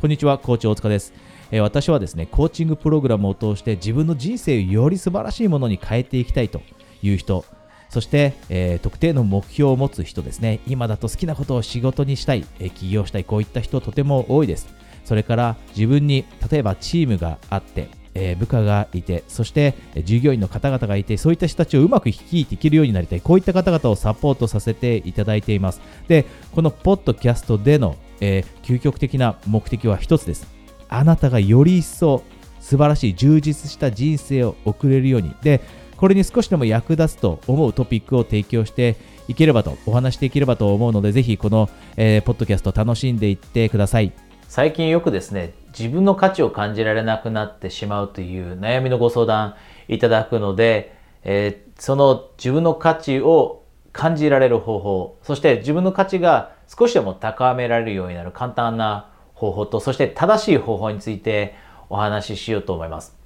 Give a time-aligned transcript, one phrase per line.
[0.00, 1.12] こんにちは、コーチ大塚です。
[1.50, 6.62] え、私はですね、コーチングプログラムを通して自分の人生をより素晴らしいものに変えていきたいと
[7.02, 7.44] いう人、
[7.90, 14.68] そして、えー、特定の目標を持つ人ですね、今だと好きなことを仕事にしたい、え、起業したい、こういった人とても多いです。
[15.04, 25.82] それから自分に、例えばチームがあって、えー、部下がいて、そしてえ従業員の方々がいて、そういった人たちをうまく率いていけるようになりたい、こういった方々をサポートさせていただいています。
[26.08, 30.46] で、このポッドキャストでの、えー、究極的な目的は一つです。
[30.88, 32.22] あなたがより一層
[32.60, 35.34] 素晴らしい充実した人生を送れるように。
[35.42, 35.60] で、
[35.96, 38.96] これに少しでも役立つと思うトピックを提供して
[39.28, 44.12] いければと、お話していければと思うので、ぜひこの、えー、ポッドキャスト楽しんでいってください。
[44.48, 49.54] 最近よくですね、自分の価値を感じられなくなってしまうという悩みのご相談
[49.88, 53.62] いただくので、えー、その自分の価値を
[53.92, 61.56] 感じられる方法、そして自分の価値が少しでも高められるようになる簡単な方法と、そして正しい方法について
[61.88, 63.18] お話ししようと思います。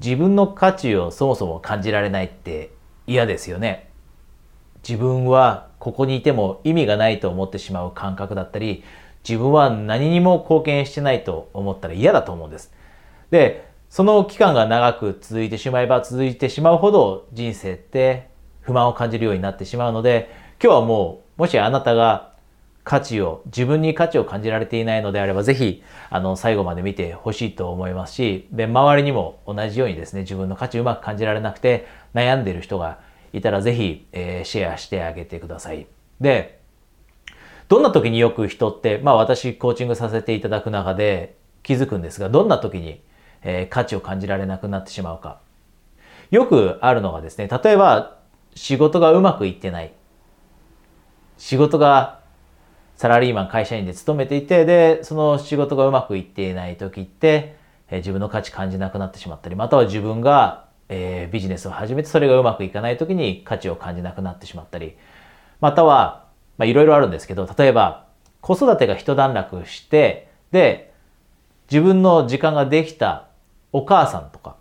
[0.00, 2.70] 自分の価値をそもそも感じられないって
[3.06, 3.90] 嫌ですよね。
[4.88, 8.82] 自分はここにいても意味がないと思ってしまう感覚だったり、
[9.28, 12.72] 自分は何にも貢献してないと思ったら嫌だと思うんです。
[13.30, 18.30] で、その期間が長く続いてしまえば続いてしまうほど人生って
[18.62, 20.30] 不満を感じるようになってしまうので、
[20.62, 22.27] 今日はもう、もしあなたが
[22.88, 32.98] 価値を、自分に価値を感じられていないのであれば、ぜひ、あの、最後まで見てほしいと思いますし、で、周りにも同じようにですね、自分の価値をうまく感じられなくて悩んでいる人が
[33.34, 35.86] いたら、ぜひ、えー、シェアしてあげてください。
[36.18, 36.60] で、
[37.68, 43.02] どんな時によく人って、まあ私コーチングさせていただく中で気づくんですが、どんな時に、
[43.42, 45.40] えー、価値を感じられなくなってしまうか。
[46.30, 48.16] よくあるのがですね、例えば
[48.54, 49.92] 仕事がうまくいってない。
[51.36, 52.18] 仕事が
[52.98, 57.54] サラリーマン会社員で勤めていて、で、その仕事がうまくいっていない時って、
[57.90, 64.96] え、自分の価値感じなくなってしまったり、または自分が、えー、ビジネスを始めてそれがうまくいかない時に価値を感じなくなってしまったり、
[65.60, 66.26] または
[66.56, 68.08] まあいろいろあるんですけど、例えば
[68.40, 70.92] 子育てが一段落して、で、
[71.70, 73.28] 自分の時間ができた
[73.72, 74.56] お母さんとか、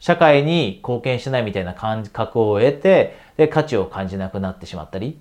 [0.00, 5.20] 社会に貢献しないみたいな感覚を得て、で、価値を感じなくなってしまったり、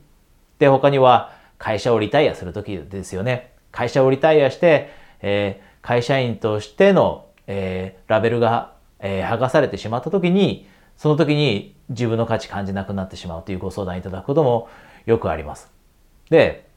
[0.57, 3.53] で、他には会社をリタイアするときですよね。
[3.71, 4.89] 会社をリタイアして、
[5.21, 14.67] えー、会社員としての、えー、ラベルが、えー、剥がされてしまったときに、その時に自分の価値感じなくなってしまうというご相談いただくことも
[15.05, 15.71] よくあります。
[16.29, 16.67] で、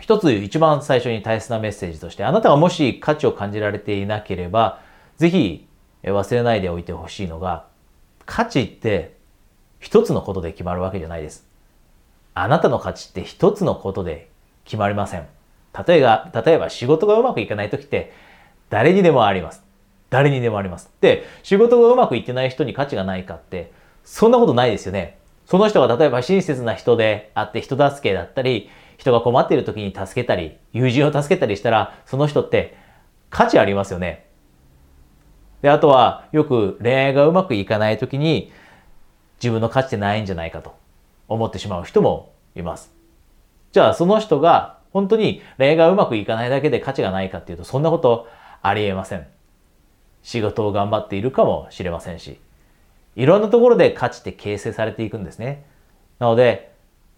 [0.00, 4.80] 一つ一番最初に大切なメッセージとして、あなたがもし価値を感じられていなければ、
[5.16, 5.68] ぜひ
[6.02, 7.68] 忘れないでおいてほしいのが、
[8.26, 9.16] 価値って
[9.78, 11.47] 一つのことで決まるわけじゃないです。
[12.42, 14.30] あなたの価値って一つのことで
[14.64, 15.26] 決まりません。
[15.86, 18.12] 例えば、例えば仕事がうまくいかない時って
[18.70, 19.62] 誰にでもあります。
[20.10, 20.90] 誰にでもあります。
[21.00, 23.72] で、仕事がうまくいってない人に価値がないかって、
[24.04, 25.18] そんなことないですよね。
[25.46, 32.76] その人が例えば親切な人であって人助けだったり、人が困っている時に助けたり、友人を助けたりしたら、その人って
[33.30, 34.26] 価値ありますよね。
[35.62, 38.52] で、あとはよく恋愛がうまくいかない時に
[39.40, 40.74] 自分の価値ってないんじゃないかと
[41.28, 42.92] 思ってしまう人もいます。
[43.72, 48.26] じゃあその人が本当に恋愛がうまくいかないだけで価値がないかっていうとそんなこと
[48.62, 49.26] ありえません。
[50.22, 52.40] 仕事を頑張っているかもしれませんし、
[53.14, 55.64] いろんなところで価値って形成されていくんですね。
[56.18, 56.72] なので、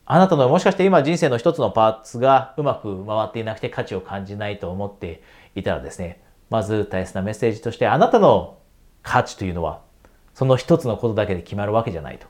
[0.07, 5.23] あなたのもしかして今人生の一つのパーツがうまく回っていなくて価値を感じないと思って
[5.55, 8.59] いたらですね、まず大切なメッセージとしてあなたの
[9.03, 9.81] 価値というのは
[10.35, 12.27] その一つのことだけで決まるわけじゃないと。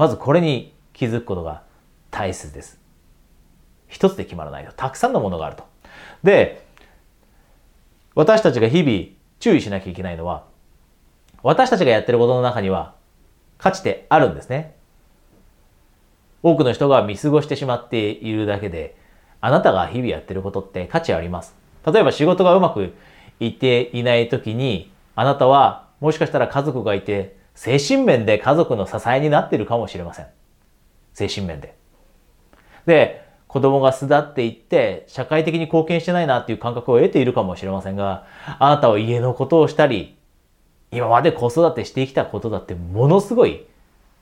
[0.00, 1.62] まずこれに気づくことが
[2.10, 2.80] 大切です。
[3.86, 4.72] 一つで決まらないと。
[4.72, 5.64] たくさんのものがあると。
[6.22, 6.64] で、
[8.14, 9.08] 私たちが日々
[9.40, 10.44] 注意しなきゃいけないのは
[11.42, 12.94] 私たちがやってることの中には
[13.58, 14.74] 価値ってあるんですね。
[16.42, 18.96] 多くの人が見過ごしてしまっているだけで、
[19.42, 21.54] あなたが日々やってることって価値あります。
[21.84, 22.94] 例えば仕事がうまく
[23.38, 30.26] いっていない時に、あなたはもしかしたら家族がいて、精神面で家族の支えになっているかもしれません。
[31.12, 31.76] 精神面で。
[32.86, 38.24] で、子供が巣立っていって、社会的に貢献してないなっていう感覚を得ているかもしれませんが、
[38.58, 40.16] あなたは家のことをしたり、
[40.90, 43.66] 今まで子育てしてきたことだってものすごい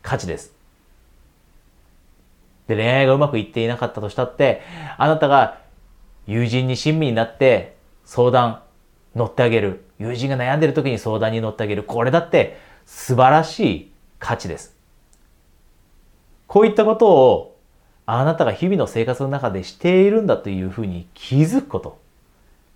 [0.02, 0.52] 価値です。
[2.67, 4.62] で、恋愛がうまくいっていなかったとしたって、
[4.96, 5.61] あなたが
[6.26, 8.62] 友人に親身になって相談
[9.14, 9.85] 乗ってあげる。
[10.00, 11.85] 友人が悩んでる時に相談に乗ってあげる。
[11.85, 14.75] これだって素晴らしい価値です。
[16.46, 17.58] こういったことを
[18.06, 21.99] あなたが日々の生活の中でしているんだというふうに気づくこと。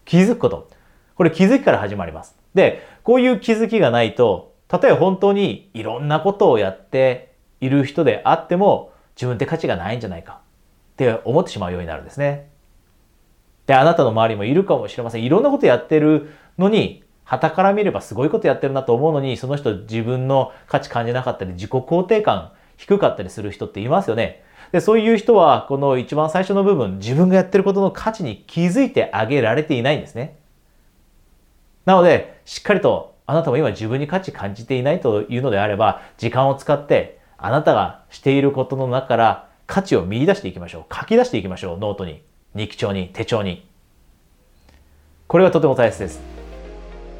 [0.04, 0.68] 気づくこと。
[1.14, 2.36] これ気づきから始まります。
[2.52, 7.32] で、こういう気づきがないと、例え本当にいろんなことをやって
[7.62, 10.40] いる人であっても、自分って価値がないんじゃないか
[10.92, 12.50] って思ってしまうようになるんですね。
[13.66, 15.24] で、あなたの周りもいるかもしれません。
[15.24, 24.42] いろんなことやってるのに、旗から見ればすごいことやってるなと思うのに、その人自分の価値感じなかったり、自己肯定感低かったりする人っていますよね。
[24.72, 30.38] で、そういう人は、この一番最初の部分、自分がやってることの価値に気づいてあげられていないんですね。
[31.84, 40.94] なので、しっかりとあなたも今自分に価値感じていないというのであれば、時間を使ってあなたがしていることの中から価値を見出していきましょう。
[40.94, 41.78] 書き出していきましょう。
[41.78, 42.22] ノートに、
[42.54, 43.66] 日記帳に、手帳に。
[45.28, 46.41] これはとても大切です。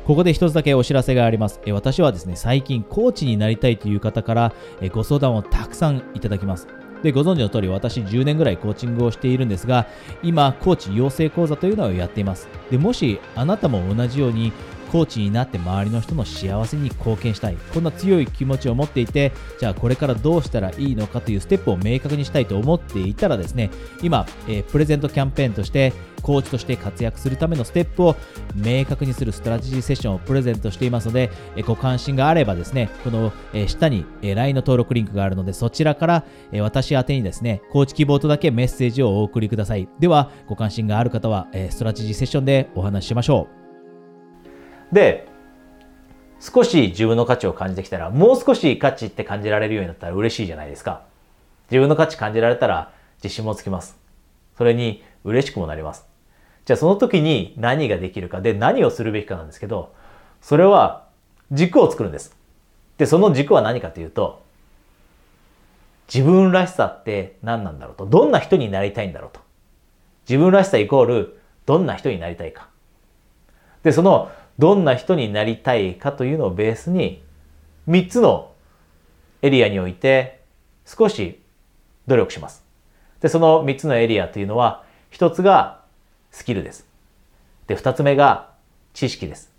[0.04, 1.60] ここで一つだけお知らせがあります。
[1.70, 4.52] 私はですね、最近コーチになりたいという方から
[4.92, 6.66] ご相談をたくさんいただきます。
[7.04, 9.86] で、ご存知の通り私10年ぐらいコーチングをしているんですが、
[10.22, 12.48] 今、コーチ養成講座というのをやっています。
[12.70, 14.52] で、もしあなたも同じように
[14.92, 17.56] コーチになって周りの人の幸せに貢献したい。
[17.72, 23.70] こんな強い気持ちを持っていて、じゃあこれからどうしたらいいのかというステップを明確にしたいと思っていたらですね、
[24.02, 28.16] 今、えー、プレゼントキャンペーンとして、コーチとして活躍するためのステップを
[28.54, 39.88] 明確にするストラテジーセッションをプレゼントしていますので、えご関心があればですね、この、え下に、え LINE の登録リンクがあるので、そちらから、え私宛にですね、コーチ希望とだけメッセージをお送りください。
[39.98, 43.61] では、ご関心がある方は、えストラテジーセッションでお話ししましょう。
[44.92, 45.26] で、
[46.40, 51.02] 少し自分の価値を感じてきたら、もう少し価値って感じられるようになったら嬉しいじゃないですか。
[51.70, 52.92] 自分の価値感じられたら
[53.22, 53.96] 自信もつきます。
[54.58, 56.04] それに嬉しくもなります。
[56.64, 59.94] じゃあその時に何ができるかで何をするべきかなんですけど、
[60.40, 61.06] それは
[61.50, 62.36] 軸を作るんです。
[62.98, 64.42] で、その軸は何かというと、
[66.12, 68.06] 自分らしさって何なんだろうと。
[68.06, 69.40] どんな人になりたいんだろうと。
[70.28, 72.68] 自分らしさイコールどんな人になりたいか。
[73.82, 74.30] で、その
[74.62, 77.20] どんな人になりたいかというのをベースに
[77.88, 78.52] 3つの
[79.42, 80.40] エリアにおいて
[80.86, 81.42] 少し
[82.06, 82.64] 努力します。
[83.20, 85.82] で、その3つのエリアというのは1つが
[86.30, 86.86] スキルです。
[87.66, 88.52] で、二つ目が
[88.94, 89.50] 知識です。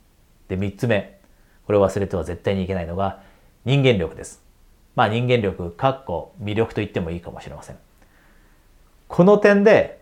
[0.48, 1.20] で、三つ目、
[1.66, 3.22] これを忘れては絶対にいけないのが
[3.66, 4.42] 人間力です。
[4.96, 7.78] まあ人間力、かっこ魅力と言ってもいいかもしれません。
[9.10, 10.02] この点で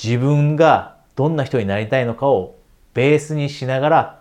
[0.00, 2.59] 自分がどんな人になりたいのかを
[2.94, 4.20] ベースにしながら、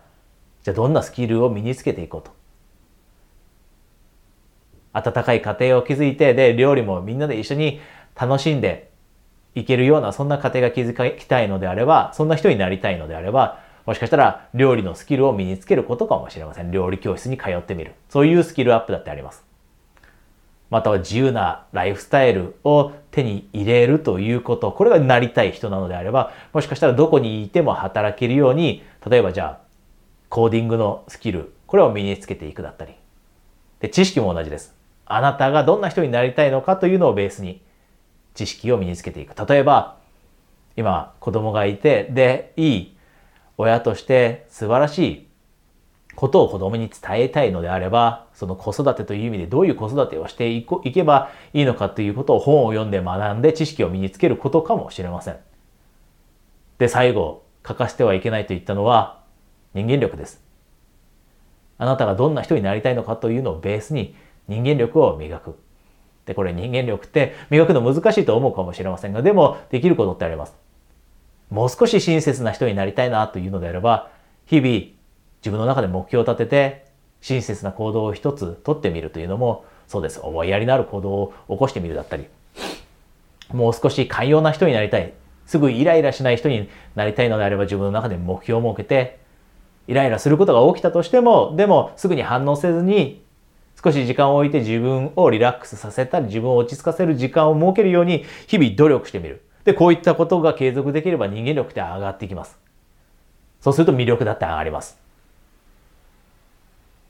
[0.63, 2.31] じゃあどんなスキルを身につけていこうと。
[4.93, 7.79] 温かい家庭を築いて、で、料理もみんなで一緒に
[8.19, 8.89] 楽しんで、
[9.55, 16.71] いけるような、そんな家庭が築きたいのであれば、そんな人になりたいのであれば、もしかしたら料理のスキルを身につけることかもしれません。
[16.71, 17.93] 料理教室に通ってみる。
[18.09, 19.43] そういうスキルアップだってあります。
[20.69, 24.71] または自由なライフスタイルを手に入れるということ。
[24.71, 29.69] これがなりたい人なのであれば、もしかしたらどこにいても働けるように、例えばじゃあ、
[30.29, 32.93] コーディングのスキル、これを身につけていくだったり。
[33.79, 34.75] で、知識も同じです。
[35.05, 37.61] あなたがどんな人になりたいのかというのをベースに
[38.35, 39.47] 知識を身につけていく。
[39.47, 39.97] 例えば、
[40.77, 42.97] 今子供がいて、で、いい
[43.57, 45.28] 親として素晴らしい
[46.19, 55.37] ことを子供に伝えたいのであれば、その子育てという意味でどういう子育てをしていけばいいのかということを本を読んで学んで知識を身につけることかもしれません。
[56.77, 59.21] で、最後、欠かしてはいけないと言ったのは
[59.73, 60.43] 人間力です。
[61.77, 64.13] あなたがどんな人になりたいのかというのをベースに
[64.49, 65.57] 人間力を磨く。
[66.25, 70.53] で、これ人間力って磨くの難しいと思うかもしれませんが、でもできることってあります。
[71.49, 74.09] もう少し親切な人になりたいなというのであれば、
[74.47, 74.98] 日々
[75.41, 76.85] 自分の中で目標を立てて
[77.21, 80.19] 親切な行動を一つ取ってみるというのもそうです。
[80.21, 82.27] 思いやりのある行動を起こしてみるだったり、
[83.51, 85.13] もう少し寛容な人になりたい。
[85.45, 89.19] すぐイライラしない人になりたいのであれば自分の中で目標を設けて、
[89.87, 93.23] イライラすることが起きたとしても、でもすぐに反応せずに
[93.83, 99.41] 少し時間を置いて自分をリラックスさせたり、自分を落ち着かせる時間を設けるように、日々努力してみる。
[99.63, 102.59] で、こういったことが継続できれば人間力って上がっていきます。
[103.61, 104.99] そうすると魅力だって上がります。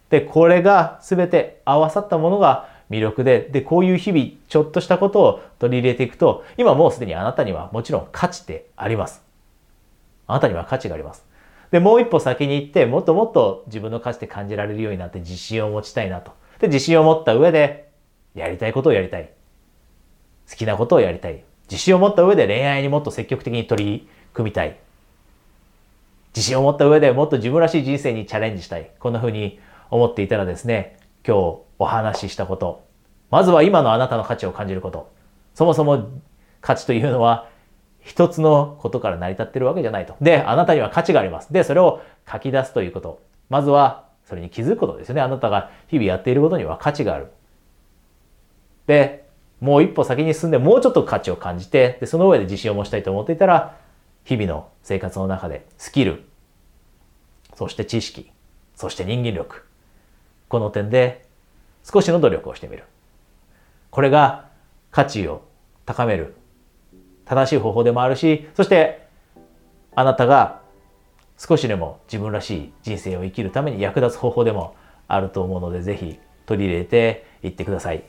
[0.09, 9.23] で、これが全て合わさったものが魅力で、で、こういう日々、ちょっとしたことを取り入れていくと、今もうすでにあなたにはもちろん価値ってあります。
[10.27, 11.25] あなたには価値があります。
[11.71, 16.31] で、もう一歩先に行って、もっともっと自分の価値って感じられるようになって自信を持ちたいなと。
[16.59, 17.89] で、自信を持った上で、
[18.35, 19.29] やりたいことをやりたい。
[20.49, 21.43] 好きなことをやりたい。
[21.69, 24.77] 自信を持った上で恋愛にもっと積極的に取り組みたい。
[26.35, 28.89] 自信を持った上でもっと自分らしい人生にチャレンジしたい。
[28.99, 32.85] こんな風に思っていたらですね、今日お話ししたこと。
[33.29, 35.11] まずは今のあなたの価値を感じること。
[35.53, 36.09] そもそも
[36.61, 37.49] 価値というのは
[38.01, 40.15] 一つのことから成り立ってるわけじゃないと。
[40.21, 41.51] で、あなたには価値があります。
[41.53, 43.21] で、それを書き出すということ。
[43.49, 45.21] まずは、それに気づくことですよね。
[45.21, 47.27] あなたが日々やっていることには価値がある。
[48.87, 49.27] で、
[49.59, 53.75] もう一歩先に進んでもうちょっと価値を感じて、で、その上で自信を持ちたいと思っていたら、
[54.23, 56.23] 日々の生活の中でスキル、
[57.55, 58.31] そして知識、
[58.75, 59.68] そして人間力。
[60.49, 61.25] この点で
[61.83, 62.83] 少しの努力をしてみる。
[63.89, 64.49] これが
[64.91, 65.43] 価値を
[65.85, 66.35] 高める
[67.25, 69.07] 正しい方法でもあるし、そして
[69.95, 70.61] あなたが
[71.37, 74.75] 少しでも自分らしい人生を生きるために役立つ方法でも
[75.07, 78.03] あると思うので、ぜひ取り入れていってください。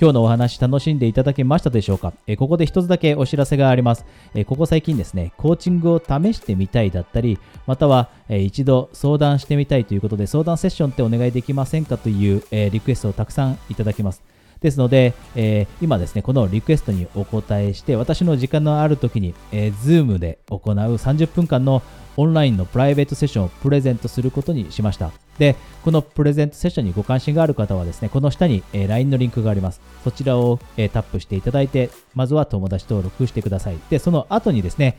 [0.00, 14.22] 今日のお話楽しんでいただけましたでしょうか、えここで一つだけお知らせがあります、えここ最近ですね、コーチングを試してみたいだったり、または、え一度相談してみたいということで、相談セッションってお願いできませんかという、えリクエストをたくさんいただきます。
[14.62, 21.82] ですので、えー、今ですね、このリクエストにお答えして、私の時間のある時に、えー、Zoom で行う30分間の
[22.16, 25.12] オンラインのプライベートセッションをプレゼントすることにしました。
[25.40, 29.80] で、このプレゼントセッションにご関心がある方はですね、この下に、LINE のリンクがあります。
[30.04, 33.78] そちらを、タップしていただいて、まずは友達登録してください。
[33.88, 34.98] で、その後にですね、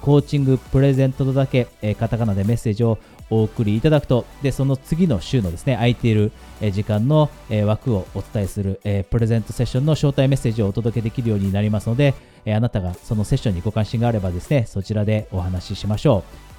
[0.00, 1.66] コーチングプレゼントとだけ、
[1.98, 6.32] カタカナでメッセージをお送りいただくと、で、その次の週のですね、空いている
[6.72, 7.28] 時間の
[7.66, 8.80] 枠をお伝えする
[9.10, 12.14] プレゼントセッションの招待メッセージをお届けできるようになりますので、
[12.46, 16.51] あなたがそのセッションにご関心があればですね、そちらでお話ししましょう。